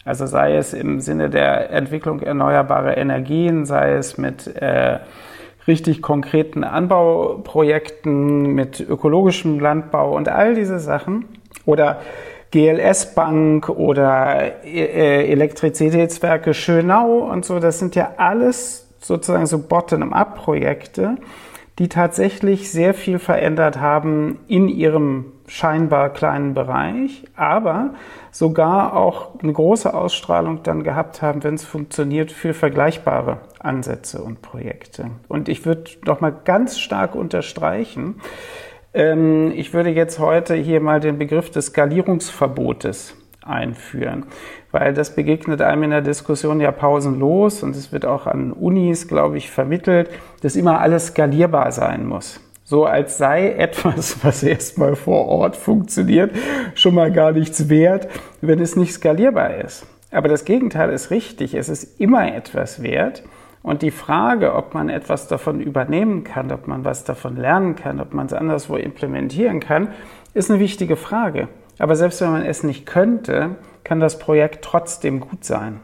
Also 0.04 0.26
sei 0.26 0.56
es 0.56 0.74
im 0.74 1.00
Sinne 1.00 1.30
der 1.30 1.70
Entwicklung 1.70 2.20
erneuerbarer 2.20 2.96
Energien, 2.96 3.64
sei 3.64 3.94
es 3.94 4.18
mit 4.18 4.46
äh, 4.46 4.98
richtig 5.66 6.02
konkreten 6.02 6.64
Anbauprojekten 6.64 8.54
mit 8.54 8.80
ökologischem 8.80 9.58
Landbau 9.60 10.14
und 10.14 10.28
all 10.28 10.54
diese 10.54 10.78
Sachen. 10.78 11.26
Oder 11.64 12.00
GLS 12.50 13.14
Bank 13.14 13.68
oder 13.68 14.64
äh, 14.64 15.30
Elektrizitätswerke 15.30 16.54
Schönau 16.54 17.28
und 17.30 17.44
so, 17.44 17.58
das 17.58 17.80
sind 17.80 17.96
ja 17.96 18.12
alles 18.16 18.86
sozusagen 19.00 19.46
so 19.46 19.58
Bottom-up-Projekte, 19.58 21.16
die 21.78 21.88
tatsächlich 21.88 22.70
sehr 22.70 22.94
viel 22.94 23.18
verändert 23.18 23.80
haben 23.80 24.38
in 24.46 24.68
ihrem 24.68 25.32
scheinbar 25.46 26.10
kleinen 26.10 26.54
Bereich, 26.54 27.24
aber 27.36 27.94
sogar 28.30 28.96
auch 28.96 29.40
eine 29.42 29.52
große 29.52 29.92
Ausstrahlung 29.92 30.62
dann 30.62 30.84
gehabt 30.84 31.20
haben, 31.20 31.42
wenn 31.44 31.54
es 31.54 31.64
funktioniert, 31.64 32.32
für 32.32 32.54
vergleichbare 32.54 33.38
Ansätze 33.58 34.22
und 34.22 34.40
Projekte. 34.40 35.10
Und 35.28 35.48
ich 35.48 35.66
würde 35.66 35.90
noch 36.06 36.20
mal 36.20 36.34
ganz 36.44 36.78
stark 36.78 37.14
unterstreichen, 37.14 38.20
ähm, 38.94 39.52
ich 39.54 39.74
würde 39.74 39.90
jetzt 39.90 40.18
heute 40.20 40.54
hier 40.54 40.80
mal 40.80 41.00
den 41.00 41.18
Begriff 41.18 41.50
des 41.50 41.66
Skalierungsverbotes 41.66 43.16
einführen, 43.46 44.24
weil 44.72 44.94
das 44.94 45.14
begegnet 45.14 45.60
einem 45.60 45.84
in 45.84 45.90
der 45.90 46.02
Diskussion 46.02 46.60
ja 46.60 46.72
pausenlos 46.72 47.62
und 47.62 47.76
es 47.76 47.92
wird 47.92 48.06
auch 48.06 48.26
an 48.26 48.52
Unis, 48.52 49.08
glaube 49.08 49.36
ich, 49.36 49.50
vermittelt, 49.50 50.10
dass 50.42 50.56
immer 50.56 50.80
alles 50.80 51.08
skalierbar 51.08 51.72
sein 51.72 52.06
muss. 52.06 52.40
So 52.64 52.86
als 52.86 53.18
sei 53.18 53.52
etwas, 53.52 54.18
was 54.24 54.42
erstmal 54.42 54.96
vor 54.96 55.26
Ort 55.26 55.56
funktioniert, 55.56 56.32
schon 56.74 56.94
mal 56.94 57.12
gar 57.12 57.32
nichts 57.32 57.68
wert, 57.68 58.08
wenn 58.40 58.58
es 58.58 58.76
nicht 58.76 58.92
skalierbar 58.92 59.56
ist. 59.56 59.86
Aber 60.10 60.28
das 60.28 60.44
Gegenteil 60.44 60.90
ist 60.90 61.10
richtig. 61.10 61.54
Es 61.54 61.68
ist 61.68 62.00
immer 62.00 62.34
etwas 62.34 62.82
wert. 62.82 63.24
Und 63.62 63.82
die 63.82 63.90
Frage, 63.90 64.54
ob 64.54 64.74
man 64.74 64.88
etwas 64.88 65.26
davon 65.26 65.60
übernehmen 65.60 66.22
kann, 66.22 66.52
ob 66.52 66.68
man 66.68 66.84
was 66.84 67.04
davon 67.04 67.36
lernen 67.36 67.76
kann, 67.76 67.98
ob 67.98 68.14
man 68.14 68.26
es 68.26 68.32
anderswo 68.32 68.76
implementieren 68.76 69.58
kann, 69.58 69.88
ist 70.34 70.50
eine 70.50 70.60
wichtige 70.60 70.96
Frage. 70.96 71.48
Aber 71.78 71.96
selbst 71.96 72.20
wenn 72.20 72.30
man 72.30 72.44
es 72.44 72.62
nicht 72.62 72.86
könnte, 72.86 73.56
kann 73.82 74.00
das 74.00 74.18
Projekt 74.18 74.64
trotzdem 74.64 75.20
gut 75.20 75.44
sein. 75.44 75.80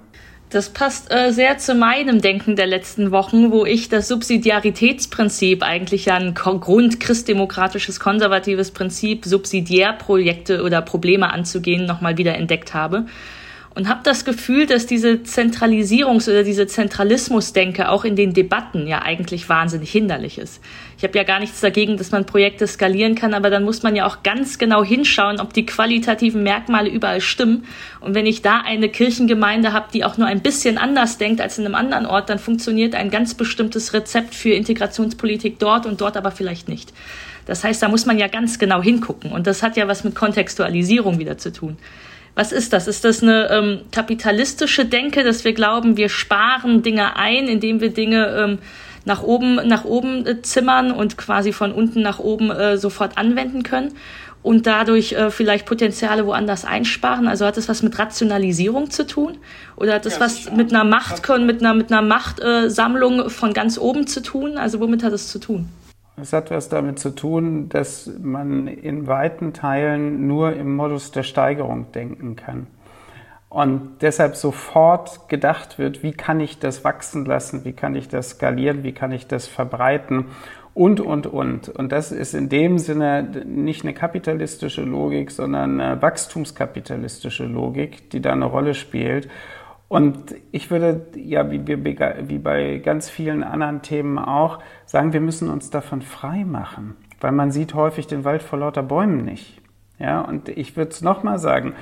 Das 0.51 0.71
passt 0.71 1.13
äh, 1.13 1.33
sehr 1.33 1.59
zu 1.59 1.75
meinem 1.75 2.21
Denken 2.21 2.57
der 2.57 2.67
letzten 2.67 3.13
Wochen, 3.13 3.53
wo 3.53 3.65
ich 3.65 3.89
das 3.89 4.09
Subsidiaritätsprinzip, 4.09 5.63
eigentlich 5.63 6.11
ein 6.11 6.35
grundchristdemokratisches, 6.35 8.01
konservatives 8.01 8.73
Prinzip, 8.73 9.25
Subsidiärprojekte 9.25 10.65
oder 10.65 10.83
Probleme 10.83 11.33
anzugehen, 11.33 11.87
nochmal 11.87 12.19
wieder 12.19 12.35
entdeckt 12.35 12.75
habe 12.75 13.07
und 13.81 13.89
habe 13.89 14.01
das 14.05 14.27
Gefühl, 14.27 14.67
dass 14.67 14.85
diese 14.85 15.23
Zentralisierungs- 15.25 16.29
oder 16.29 16.43
diese 16.45 16.67
Zentralismusdenke 16.67 17.89
auch 17.89 18.05
in 18.05 18.15
den 18.15 18.35
Debatten 18.35 18.87
ja 18.87 19.01
eigentlich 19.01 19.49
wahnsinnig 19.49 19.91
hinderlich 19.91 20.37
ist. 20.37 20.63
Ich 20.99 21.03
habe 21.03 21.17
ja 21.17 21.25
gar 21.25 21.41
nichts 21.41 21.63
dagegen, 21.63 21.97
dass 21.97 22.11
man 22.11 22.27
Projekte 22.27 22.67
skalieren 22.67 23.15
kann, 23.15 23.33
aber 23.33 23.49
dann 23.49 23.65
muss 23.65 23.83
man 23.83 23.97
ja 23.97 24.07
auch 24.07 24.23
ganz 24.23 24.59
genau 24.59 24.85
hinschauen, 24.85 25.41
ob 25.41 25.55
die 25.55 25.65
qualitativen 25.65 26.43
Merkmale 26.43 26.91
überall 26.91 27.23
stimmen. 27.23 27.65
Und 28.01 28.15
wenn 28.15 28.27
ich 28.27 28.43
da 28.43 28.61
eine 28.61 28.91
Kirchengemeinde 28.91 29.73
habe, 29.73 29.87
die 29.95 30.05
auch 30.05 30.19
nur 30.19 30.27
ein 30.27 30.41
bisschen 30.43 30.77
anders 30.77 31.17
denkt 31.17 31.41
als 31.41 31.57
in 31.57 31.65
einem 31.65 31.75
anderen 31.75 32.05
Ort, 32.05 32.29
dann 32.29 32.39
funktioniert 32.39 32.95
ein 32.95 33.09
ganz 33.09 33.33
bestimmtes 33.33 33.95
Rezept 33.95 34.35
für 34.35 34.51
Integrationspolitik 34.51 35.59
dort 35.59 35.87
und 35.87 36.03
dort 36.03 36.19
aber 36.19 36.33
vielleicht 36.33 36.69
nicht. 36.69 36.93
Das 37.47 37.65
heißt, 37.65 37.83
da 37.83 37.89
muss 37.89 38.05
man 38.05 38.19
ja 38.19 38.29
ganz 38.29 38.59
genau 38.59 38.83
hingucken. 38.83 39.33
Und 39.33 39.47
das 39.47 39.63
hat 39.63 39.79
ja 39.79 39.89
was 39.89 40.05
mit 40.05 40.15
Kontextualisierung 40.15 41.19
wieder 41.19 41.39
zu 41.39 41.51
tun. 41.51 41.79
Was 42.35 42.53
ist 42.53 42.73
das? 42.73 42.87
Ist 42.87 43.05
das 43.05 43.23
eine 43.23 43.51
ähm, 43.51 43.81
kapitalistische 43.91 44.85
Denke, 44.85 45.25
dass 45.25 45.45
wir 45.45 45.53
glauben, 45.53 45.97
wir 45.97 46.09
sparen 46.09 46.83
Dinge 46.83 47.17
ein, 47.17 47.49
indem 47.49 47.81
wir 47.81 47.93
Dinge 47.93 48.27
ähm, 48.29 48.59
nach 49.05 49.23
oben, 49.23 49.57
nach 49.67 49.85
oben 49.85 50.27
äh, 50.27 50.43
zimmern 50.43 50.91
und 50.91 51.17
quasi 51.17 51.53
von 51.53 51.73
unten 51.73 52.03
nach 52.03 52.19
oben 52.19 52.51
äh, 52.51 52.79
sofort 52.79 53.19
anwenden 53.19 53.63
können 53.63 53.93
und 54.43 54.67
dadurch 54.67 55.13
äh, 55.13 55.31
vielleicht 55.31 55.67
Potenziale 55.67 56.27
woanders 56.27 56.65
einsparen? 56.65 57.29
Also 57.29 57.47
hat 57.47 57.57
das 57.57 57.69
was 57.69 57.83
mit 57.83 57.99
Rationalisierung 57.99 58.91
zu 58.91 59.07
tun? 59.07 59.39
Oder 59.77 59.95
hat 59.95 60.07
das 60.07 60.15
ja, 60.15 60.21
was 60.21 60.51
mit 60.51 60.73
einer 60.73 60.85
Macht, 60.85 61.29
mit 61.41 61.61
einer, 61.61 61.75
mit 61.75 61.93
einer 61.93 62.03
Machtsammlung 62.03 63.29
von 63.31 63.53
ganz 63.53 63.79
oben 63.79 64.07
zu 64.07 64.23
tun? 64.23 64.57
Also 64.57 64.81
womit 64.81 65.03
hat 65.03 65.13
es 65.13 65.29
zu 65.29 65.39
tun? 65.39 65.69
Es 66.21 66.33
hat 66.33 66.51
was 66.51 66.69
damit 66.69 66.99
zu 66.99 67.11
tun, 67.11 67.69
dass 67.69 68.11
man 68.21 68.67
in 68.67 69.07
weiten 69.07 69.53
Teilen 69.53 70.27
nur 70.27 70.55
im 70.55 70.77
Modus 70.77 71.13
der 71.13 71.23
Steigerung 71.23 71.93
denken 71.93 72.37
kann. 72.37 72.67
Und 73.49 73.99
deshalb 74.01 74.37
sofort 74.37 75.29
gedacht 75.29 75.79
wird, 75.79 76.05
wie 76.05 76.13
kann 76.13 76.39
ich 76.39 76.61
das 76.61 76.85
wachsen 76.85 77.25
lassen, 77.25 77.65
wie 77.65 77.73
kann 77.73 77.97
ich 77.97 78.09
das 78.09 78.31
skalieren, 78.31 78.85
wie 78.85 78.93
kann 78.93 79.11
ich 79.11 79.27
das 79.27 79.49
verbreiten 79.49 80.27
und, 80.73 81.01
und, 81.01 81.27
und. 81.27 81.69
Und 81.69 81.91
das 81.91 82.13
ist 82.13 82.33
in 82.33 82.49
dem 82.49 82.79
Sinne 82.79 83.23
nicht 83.45 83.85
eine 83.85 83.93
kapitalistische 83.93 84.83
Logik, 84.83 85.33
sondern 85.33 85.81
eine 85.81 86.01
wachstumskapitalistische 86.01 87.45
Logik, 87.45 88.11
die 88.11 88.23
da 88.23 88.33
eine 88.33 88.45
Rolle 88.45 88.75
spielt. 88.75 89.29
Und 89.91 90.37
ich 90.53 90.71
würde, 90.71 91.05
ja, 91.17 91.51
wie, 91.51 91.67
wie 91.67 92.39
bei 92.39 92.79
ganz 92.79 93.11
vielen 93.11 93.43
anderen 93.43 93.83
Themen 93.83 94.21
auch, 94.21 94.61
sagen, 94.87 95.13
wir 95.13 95.21
müssen 95.21 95.51
uns 95.51 95.71
davon 95.71 96.01
frei 96.01 96.45
machen, 96.45 96.95
weil 97.21 97.33
man 97.33 97.51
sieht 97.51 97.75
häufig 97.75 98.07
den 98.07 98.25
Wald 98.25 98.45
vor 98.45 98.61
lauter 98.61 98.85
Bäumen 98.85 99.25
nicht. 99.25 99.61
Ja, 99.99 100.21
und 100.21 100.49
ich 100.49 100.77
würde 100.77 100.93
es 100.93 101.03
nochmal 101.03 101.41
sagen, 101.41 101.75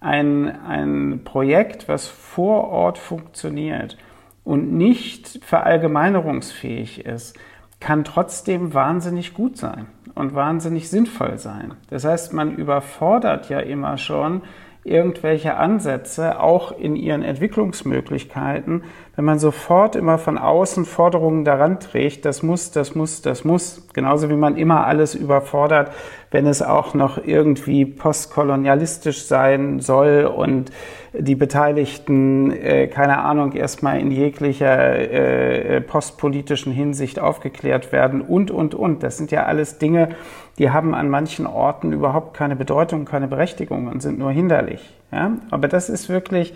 ein, 0.00 0.48
ein 0.66 1.20
Projekt, 1.22 1.86
was 1.86 2.08
vor 2.08 2.66
Ort 2.68 2.98
funktioniert 2.98 3.96
und 4.42 4.72
nicht 4.72 5.38
verallgemeinerungsfähig 5.44 7.06
ist, 7.06 7.38
kann 7.78 8.02
trotzdem 8.02 8.74
wahnsinnig 8.74 9.34
gut 9.34 9.56
sein 9.56 9.86
und 10.16 10.34
wahnsinnig 10.34 10.90
sinnvoll 10.90 11.38
sein. 11.38 11.74
Das 11.90 12.04
heißt, 12.04 12.32
man 12.32 12.56
überfordert 12.56 13.50
ja 13.50 13.60
immer 13.60 13.98
schon 13.98 14.42
irgendwelche 14.84 15.56
Ansätze, 15.56 16.40
auch 16.40 16.72
in 16.76 16.96
ihren 16.96 17.22
Entwicklungsmöglichkeiten, 17.22 18.82
wenn 19.14 19.24
man 19.24 19.38
sofort 19.38 19.94
immer 19.94 20.18
von 20.18 20.38
außen 20.38 20.86
Forderungen 20.86 21.44
daran 21.44 21.78
trägt, 21.78 22.24
das 22.24 22.42
muss, 22.42 22.72
das 22.72 22.94
muss, 22.94 23.22
das 23.22 23.44
muss, 23.44 23.86
genauso 23.92 24.28
wie 24.28 24.36
man 24.36 24.56
immer 24.56 24.86
alles 24.86 25.14
überfordert, 25.14 25.92
wenn 26.30 26.46
es 26.46 26.62
auch 26.62 26.94
noch 26.94 27.24
irgendwie 27.24 27.84
postkolonialistisch 27.84 29.24
sein 29.24 29.80
soll 29.80 30.24
und 30.24 30.72
die 31.12 31.34
Beteiligten, 31.34 32.50
äh, 32.50 32.86
keine 32.86 33.18
Ahnung, 33.18 33.52
erstmal 33.52 34.00
in 34.00 34.10
jeglicher 34.10 34.98
äh, 34.98 35.80
postpolitischen 35.82 36.72
Hinsicht 36.72 37.20
aufgeklärt 37.20 37.92
werden 37.92 38.22
und, 38.22 38.50
und, 38.50 38.74
und. 38.74 39.02
Das 39.02 39.18
sind 39.18 39.30
ja 39.30 39.44
alles 39.44 39.78
Dinge, 39.78 40.16
die 40.58 40.70
haben 40.70 40.94
an 40.94 41.08
manchen 41.08 41.46
Orten 41.46 41.92
überhaupt 41.92 42.34
keine 42.34 42.56
Bedeutung, 42.56 43.04
keine 43.04 43.28
Berechtigung 43.28 43.88
und 43.88 44.02
sind 44.02 44.18
nur 44.18 44.30
hinderlich. 44.30 44.94
Ja? 45.10 45.32
Aber 45.50 45.68
das 45.68 45.88
ist 45.88 46.08
wirklich 46.08 46.54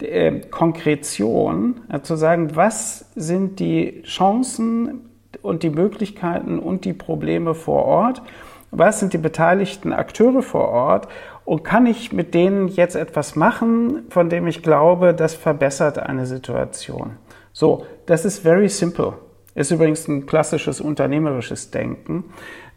äh, 0.00 0.40
Konkretion, 0.50 1.80
äh, 1.90 2.00
zu 2.00 2.16
sagen, 2.16 2.56
was 2.56 3.10
sind 3.14 3.60
die 3.60 4.02
Chancen 4.02 5.08
und 5.42 5.62
die 5.62 5.70
Möglichkeiten 5.70 6.58
und 6.58 6.84
die 6.84 6.92
Probleme 6.92 7.54
vor 7.54 7.84
Ort, 7.84 8.22
was 8.70 9.00
sind 9.00 9.12
die 9.12 9.18
beteiligten 9.18 9.92
Akteure 9.92 10.42
vor 10.42 10.68
Ort 10.68 11.08
und 11.44 11.62
kann 11.62 11.86
ich 11.86 12.12
mit 12.12 12.34
denen 12.34 12.68
jetzt 12.68 12.96
etwas 12.96 13.36
machen, 13.36 14.02
von 14.10 14.28
dem 14.28 14.46
ich 14.48 14.62
glaube, 14.62 15.14
das 15.14 15.34
verbessert 15.34 15.98
eine 15.98 16.26
Situation. 16.26 17.12
So, 17.52 17.86
das 18.06 18.24
ist 18.24 18.40
very 18.40 18.68
simple. 18.68 19.14
Ist 19.56 19.72
übrigens 19.72 20.06
ein 20.06 20.26
klassisches 20.26 20.80
unternehmerisches 20.80 21.70
Denken. 21.72 22.24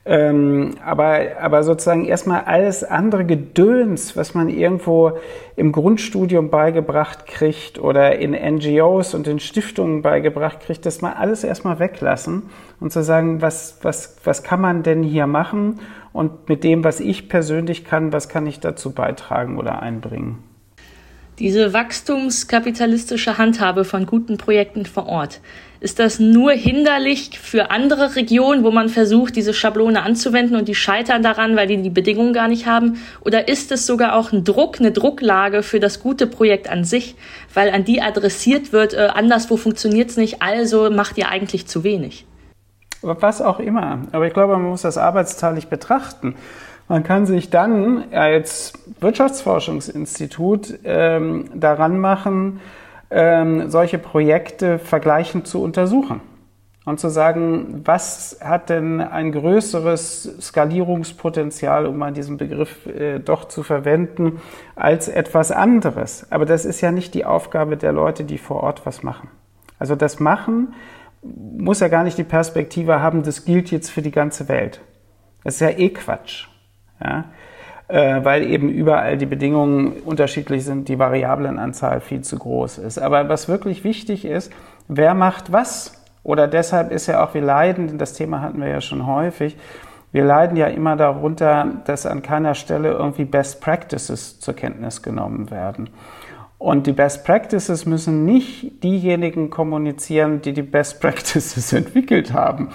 Ähm, 0.05 0.75
aber, 0.83 1.19
aber 1.41 1.63
sozusagen 1.63 2.05
erstmal 2.05 2.45
alles 2.45 2.85
andere 2.85 3.25
Gedöns, 3.25 4.15
was 4.15 4.33
man 4.33 4.47
irgendwo 4.47 5.19
im 5.57 5.73
Grundstudium 5.73 6.49
beigebracht 6.49 7.25
kriegt 7.27 7.79
oder 7.79 8.17
in 8.17 8.31
NGOs 8.31 9.13
und 9.13 9.27
in 9.27 9.39
Stiftungen 9.39 10.01
beigebracht 10.01 10.61
kriegt, 10.61 10.85
das 10.85 11.01
mal 11.01 11.13
alles 11.13 11.43
erstmal 11.43 11.79
weglassen 11.79 12.43
und 12.79 12.93
zu 12.93 13.03
sagen, 13.03 13.41
was, 13.41 13.79
was, 13.81 14.15
was 14.23 14.41
kann 14.41 14.61
man 14.61 14.81
denn 14.81 15.03
hier 15.03 15.27
machen 15.27 15.81
und 16.13 16.47
mit 16.47 16.63
dem, 16.63 16.85
was 16.85 17.01
ich 17.01 17.27
persönlich 17.27 17.83
kann, 17.83 18.13
was 18.13 18.29
kann 18.29 18.47
ich 18.47 18.61
dazu 18.61 18.91
beitragen 18.91 19.57
oder 19.59 19.81
einbringen. 19.81 20.39
Diese 21.39 21.71
wachstumskapitalistische 21.73 23.37
Handhabe 23.37 23.85
von 23.85 24.05
guten 24.05 24.37
Projekten 24.37 24.85
vor 24.85 25.05
Ort, 25.05 25.39
ist 25.81 25.99
das 25.99 26.19
nur 26.19 26.51
hinderlich 26.51 27.39
für 27.39 27.71
andere 27.71 28.15
Regionen, 28.15 28.63
wo 28.63 28.71
man 28.71 28.89
versucht, 28.89 29.35
diese 29.35 29.53
Schablone 29.53 30.03
anzuwenden 30.03 30.57
und 30.57 30.67
die 30.67 30.75
scheitern 30.75 31.23
daran, 31.23 31.55
weil 31.55 31.67
die 31.67 31.81
die 31.81 31.89
Bedingungen 31.89 32.33
gar 32.33 32.49
nicht 32.49 32.65
haben? 32.65 32.97
Oder 33.21 33.47
ist 33.47 33.71
es 33.71 33.85
sogar 33.85 34.15
auch 34.15 34.33
ein 34.33 34.43
Druck, 34.43 34.79
eine 34.79 34.91
Drucklage 34.91 35.63
für 35.63 35.79
das 35.79 36.01
gute 36.01 36.27
Projekt 36.27 36.69
an 36.69 36.83
sich, 36.83 37.15
weil 37.53 37.69
an 37.69 37.85
die 37.85 38.01
adressiert 38.01 38.73
wird, 38.73 38.93
äh, 38.93 39.07
anderswo 39.13 39.55
funktioniert 39.55 40.09
es 40.09 40.17
nicht, 40.17 40.41
also 40.41 40.89
macht 40.89 41.17
ihr 41.17 41.29
eigentlich 41.29 41.67
zu 41.67 41.83
wenig? 41.83 42.25
Was 43.01 43.41
auch 43.41 43.59
immer. 43.59 44.01
Aber 44.11 44.27
ich 44.27 44.33
glaube, 44.33 44.53
man 44.53 44.69
muss 44.69 44.81
das 44.81 44.97
arbeitsteilig 44.97 45.67
betrachten. 45.67 46.35
Man 46.89 47.03
kann 47.03 47.25
sich 47.25 47.49
dann 47.49 48.11
als 48.11 48.73
Wirtschaftsforschungsinstitut 48.99 50.79
ähm, 50.83 51.45
daran 51.53 51.99
machen, 51.99 52.59
ähm, 53.09 53.69
solche 53.69 53.97
Projekte 53.97 54.79
vergleichend 54.79 55.47
zu 55.47 55.61
untersuchen 55.61 56.21
und 56.85 56.99
zu 56.99 57.09
sagen, 57.09 57.81
was 57.85 58.39
hat 58.43 58.69
denn 58.69 59.01
ein 59.01 59.31
größeres 59.31 60.37
Skalierungspotenzial, 60.41 61.85
um 61.85 61.97
mal 61.97 62.13
diesen 62.13 62.37
Begriff 62.37 62.85
äh, 62.85 63.19
doch 63.19 63.45
zu 63.45 63.63
verwenden, 63.63 64.41
als 64.75 65.07
etwas 65.07 65.51
anderes. 65.51 66.27
Aber 66.31 66.45
das 66.45 66.65
ist 66.65 66.81
ja 66.81 66.91
nicht 66.91 67.13
die 67.13 67.25
Aufgabe 67.25 67.77
der 67.77 67.91
Leute, 67.91 68.23
die 68.23 68.37
vor 68.37 68.63
Ort 68.63 68.85
was 68.85 69.03
machen. 69.03 69.29
Also 69.77 69.95
das 69.95 70.19
Machen 70.19 70.73
muss 71.21 71.81
ja 71.81 71.89
gar 71.89 72.03
nicht 72.03 72.17
die 72.17 72.23
Perspektive 72.23 73.01
haben, 73.01 73.23
das 73.23 73.43
gilt 73.43 73.71
jetzt 73.71 73.89
für 73.89 74.01
die 74.01 74.11
ganze 74.11 74.47
Welt. 74.47 74.81
Das 75.43 75.55
ist 75.55 75.61
ja 75.61 75.69
eh 75.69 75.89
Quatsch 75.89 76.47
ja? 77.03 77.25
Äh, 77.89 78.23
weil 78.23 78.43
eben 78.43 78.69
überall 78.69 79.17
die 79.17 79.25
Bedingungen 79.25 79.93
unterschiedlich 80.05 80.63
sind, 80.63 80.89
die 80.89 80.99
Variablenanzahl 80.99 82.01
viel 82.01 82.21
zu 82.21 82.37
groß 82.37 82.77
ist. 82.77 82.99
Aber 82.99 83.29
was 83.29 83.47
wirklich 83.47 83.83
wichtig 83.83 84.25
ist, 84.25 84.53
wer 84.87 85.15
macht 85.15 85.51
was? 85.51 85.93
Oder 86.21 86.47
deshalb 86.47 86.91
ist 86.91 87.07
ja 87.07 87.23
auch, 87.23 87.33
wir 87.33 87.41
leiden, 87.41 87.97
das 87.97 88.13
Thema 88.13 88.41
hatten 88.41 88.61
wir 88.61 88.67
ja 88.67 88.79
schon 88.79 89.07
häufig, 89.07 89.57
wir 90.11 90.23
leiden 90.23 90.55
ja 90.55 90.67
immer 90.67 90.97
darunter, 90.97 91.65
dass 91.85 92.05
an 92.05 92.21
keiner 92.21 92.53
Stelle 92.53 92.91
irgendwie 92.91 93.25
Best 93.25 93.59
Practices 93.59 94.39
zur 94.39 94.53
Kenntnis 94.53 95.01
genommen 95.01 95.49
werden. 95.49 95.89
Und 96.59 96.85
die 96.85 96.91
Best 96.91 97.25
Practices 97.25 97.87
müssen 97.87 98.23
nicht 98.23 98.83
diejenigen 98.83 99.49
kommunizieren, 99.49 100.41
die 100.43 100.53
die 100.53 100.61
Best 100.61 101.01
Practices 101.01 101.73
entwickelt 101.73 102.33
haben, 102.33 102.69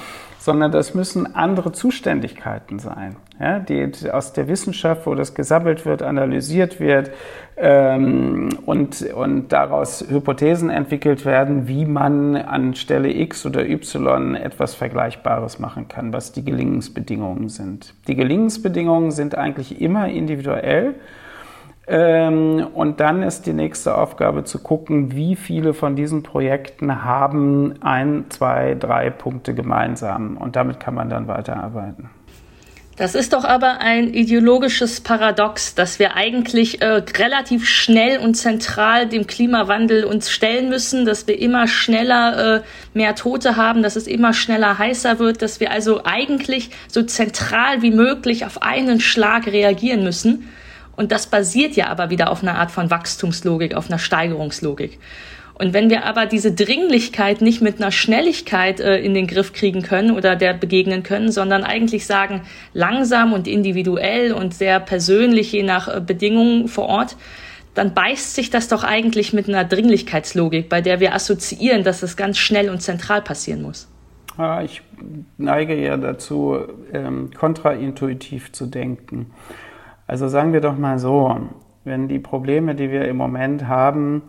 sondern 0.45 0.73
das 0.73 0.93
müssen 0.93 1.35
andere 1.35 1.73
Zuständigkeiten 1.73 2.79
sein, 2.79 3.17
ja, 3.41 3.61
die 3.61 3.91
aus 4.13 4.35
der 4.35 4.47
Wissenschaft, 4.47 5.07
wo 5.07 5.15
das 5.15 5.35
gesammelt 5.35 5.87
wird, 5.87 6.03
analysiert 6.03 6.81
wird 6.81 7.11
ähm, 7.57 8.51
und, 8.67 9.01
und 9.15 9.49
daraus 9.49 10.05
Hypothesen 10.07 10.69
entwickelt 10.69 11.25
werden, 11.25 11.67
wie 11.67 11.87
man 11.87 12.37
an 12.37 12.75
Stelle 12.75 13.11
X 13.11 13.47
oder 13.47 13.67
Y 13.67 14.35
etwas 14.35 14.75
Vergleichbares 14.75 15.61
machen 15.61 15.89
kann, 15.89 16.13
was 16.13 16.33
die 16.33 16.45
Gelingensbedingungen 16.45 17.49
sind. 17.49 17.95
Die 18.07 18.15
Gelingensbedingungen 18.15 19.13
sind 19.13 19.37
eigentlich 19.37 19.81
immer 19.81 20.09
individuell 20.09 20.97
und 21.87 22.95
dann 22.99 23.23
ist 23.23 23.45
die 23.45 23.53
nächste 23.53 23.97
Aufgabe 23.97 24.45
zu 24.45 24.59
gucken, 24.59 25.15
wie 25.15 25.37
viele 25.37 25.75
von 25.75 25.97
diesen 25.97 26.23
Projekten 26.23 27.05
haben 27.05 27.75
ein, 27.83 28.25
zwei, 28.31 28.75
drei 28.75 29.11
Punkte 29.11 29.55
gemeinsam. 29.55 30.39
Und 30.39 30.57
damit 30.57 30.81
kann 30.81 30.95
man 30.95 31.11
dann 31.11 31.29
weiterarbeiten. 31.29 32.09
Das 32.97 33.17
ist 33.17 33.33
doch 33.33 33.45
aber 33.45 33.81
ein 33.81 34.15
ideologisches 34.15 35.01
Paradox, 35.01 35.75
dass 35.75 35.99
wir 35.99 36.15
eigentlich 36.15 36.81
äh, 36.81 37.03
relativ 37.19 37.67
schnell 37.69 38.19
und 38.19 38.35
zentral 38.35 39.09
dem 39.09 39.27
Klimawandel 39.27 40.05
uns 40.05 40.31
stellen 40.31 40.69
müssen, 40.69 41.05
dass 41.05 41.27
wir 41.27 41.37
immer 41.37 41.67
schneller 41.67 42.59
äh, 42.59 42.63
mehr 42.97 43.17
Tote 43.17 43.57
haben, 43.57 43.83
dass 43.83 43.97
es 43.97 44.07
immer 44.07 44.33
schneller 44.33 44.79
heißer 44.79 45.19
wird, 45.19 45.43
dass 45.43 45.59
wir 45.59 45.73
also 45.73 46.03
eigentlich 46.05 46.71
so 46.87 47.03
zentral 47.03 47.83
wie 47.83 47.91
möglich 47.91 48.47
auf 48.47 48.63
einen 48.63 49.01
Schlag 49.01 49.49
reagieren 49.49 50.05
müssen. 50.05 50.49
Und 50.97 51.13
das 51.13 51.27
basiert 51.27 51.77
ja 51.77 51.89
aber 51.89 52.11
wieder 52.11 52.31
auf 52.31 52.43
einer 52.43 52.57
Art 52.57 52.71
von 52.71 52.91
Wachstumslogik, 52.91 53.75
auf 53.75 53.89
einer 53.89 53.99
Steigerungslogik. 53.99 54.99
Und 55.57 55.73
wenn 55.73 55.89
wir 55.89 56.05
aber 56.05 56.27
diese 56.27 56.53
Dringlichkeit 56.53 57.41
nicht 57.41 57.63
mit 57.63 57.81
einer 57.81 57.93
Schnelligkeit 57.93 58.81
äh, 58.81 58.99
in 58.99 59.15
den 59.15 59.29
Griff 59.29 59.53
kriegen 59.53 59.83
können 59.83 60.11
oder 60.11 60.35
der 60.35 60.53
begegnen 60.53 61.05
können, 61.05 61.31
sondern 61.31 61.63
eigentlich 61.63 62.07
sagen, 62.07 62.43
langsam 62.73 63.33
und 63.33 63.47
individuell 63.47 64.33
und 64.33 64.53
sehr 64.53 64.81
persönlich 64.81 65.53
je 65.53 65.63
nach 65.63 65.87
äh, 65.89 66.01
Bedingungen 66.01 66.67
vor 66.67 66.87
Ort, 66.87 67.17
dann 67.75 67.95
beißt 67.95 68.35
sich 68.35 68.51
das 68.51 68.69
doch 68.69 68.83
eigentlich 68.85 69.33
mit 69.33 69.49
einer 69.49 69.65
Dringlichkeitslogik, 69.65 70.69
bei 70.69 70.81
der 70.81 71.01
wir 71.01 71.15
assoziieren, 71.15 71.85
dass 71.85 72.03
es 72.03 72.17
ganz 72.17 72.39
schnell 72.39 72.69
und 72.69 72.81
zentral 72.81 73.23
passieren 73.23 73.63
muss. 73.63 73.89
Ich 74.65 74.83
neige 75.39 75.77
ja 75.81 75.97
dazu, 75.97 76.59
ähm, 76.93 77.31
kontraintuitiv 77.33 78.51
zu 78.51 78.67
denken. 78.67 79.31
Also 80.07 80.29
sagen 80.29 80.53
wir 80.53 80.61
doch 80.61 80.77
mal 80.77 80.99
so, 80.99 81.37
wenn 81.85 82.09
die 82.09 82.19
Probleme, 82.19 82.75
die 82.75 82.91
wir 82.91 83.07
im 83.07 83.17
Moment 83.17 83.67
haben, 83.69 84.23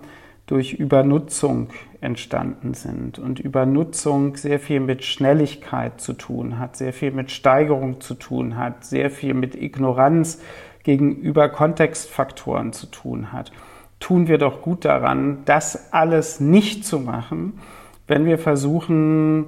durch 0.46 0.74
Übernutzung 0.74 1.70
entstanden 2.02 2.76
sind 2.76 3.18
und 3.18 3.40
Übernutzung 3.40 4.36
sehr 4.36 4.60
viel 4.60 4.80
mit 4.80 5.04
Schnelligkeit 5.04 6.00
zu 6.00 6.14
tun 6.14 6.60
hat, 6.60 6.76
sehr 6.76 6.94
viel 6.94 7.12
mit 7.12 7.32
Steigerung 7.32 8.00
zu 8.00 8.14
tun 8.14 8.58
hat, 8.58 8.86
sehr 8.86 9.10
viel 9.10 9.34
mit 9.34 9.56
Ignoranz 9.56 10.42
gegenüber 10.84 11.50
Kontextfaktoren 11.50 12.74
zu 12.74 12.86
tun 12.86 13.32
hat, 13.34 13.52
tun 14.00 14.28
wir 14.28 14.38
doch 14.38 14.62
gut 14.62 14.86
daran, 14.86 15.40
das 15.46 15.92
alles 15.92 16.40
nicht 16.40 16.86
zu 16.86 17.00
machen, 17.00 17.60
wenn 18.08 18.26
wir 18.26 18.38
versuchen, 18.38 19.46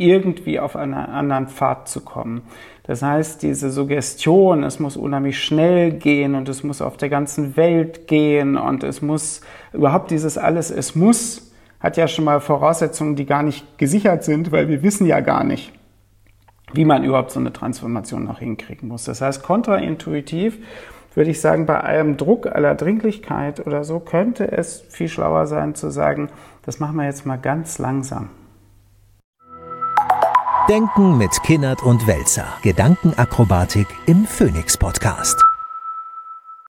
irgendwie 0.00 0.58
auf 0.58 0.76
einen 0.76 0.94
anderen 0.94 1.48
Pfad 1.48 1.88
zu 1.88 2.00
kommen. 2.00 2.42
Das 2.84 3.02
heißt, 3.02 3.42
diese 3.42 3.70
Suggestion, 3.70 4.64
es 4.64 4.80
muss 4.80 4.96
unheimlich 4.96 5.38
schnell 5.38 5.92
gehen 5.92 6.34
und 6.34 6.48
es 6.48 6.64
muss 6.64 6.80
auf 6.80 6.96
der 6.96 7.10
ganzen 7.10 7.56
Welt 7.56 8.08
gehen 8.08 8.56
und 8.56 8.82
es 8.82 9.02
muss 9.02 9.42
überhaupt 9.72 10.10
dieses 10.10 10.38
alles, 10.38 10.70
es 10.70 10.94
muss, 10.94 11.52
hat 11.78 11.96
ja 11.98 12.08
schon 12.08 12.24
mal 12.24 12.40
Voraussetzungen, 12.40 13.14
die 13.14 13.26
gar 13.26 13.42
nicht 13.42 13.78
gesichert 13.78 14.24
sind, 14.24 14.50
weil 14.52 14.68
wir 14.68 14.82
wissen 14.82 15.06
ja 15.06 15.20
gar 15.20 15.44
nicht, 15.44 15.72
wie 16.72 16.86
man 16.86 17.04
überhaupt 17.04 17.30
so 17.30 17.38
eine 17.38 17.52
Transformation 17.52 18.24
noch 18.24 18.38
hinkriegen 18.38 18.88
muss. 18.88 19.04
Das 19.04 19.20
heißt, 19.20 19.42
kontraintuitiv 19.42 20.58
würde 21.14 21.30
ich 21.30 21.40
sagen, 21.40 21.66
bei 21.66 21.78
allem 21.78 22.16
Druck 22.16 22.46
aller 22.46 22.74
Dringlichkeit 22.74 23.66
oder 23.66 23.84
so 23.84 24.00
könnte 24.00 24.50
es 24.50 24.80
viel 24.88 25.08
schlauer 25.08 25.46
sein 25.46 25.74
zu 25.74 25.90
sagen, 25.90 26.30
das 26.62 26.80
machen 26.80 26.96
wir 26.96 27.04
jetzt 27.04 27.26
mal 27.26 27.36
ganz 27.36 27.78
langsam. 27.78 28.30
Denken 30.68 31.16
mit 31.16 31.42
Kinnert 31.42 31.82
und 31.82 32.06
Welzer. 32.06 32.58
Gedankenakrobatik 32.62 33.88
im 34.06 34.24
Phoenix 34.24 34.76
Podcast. 34.76 35.49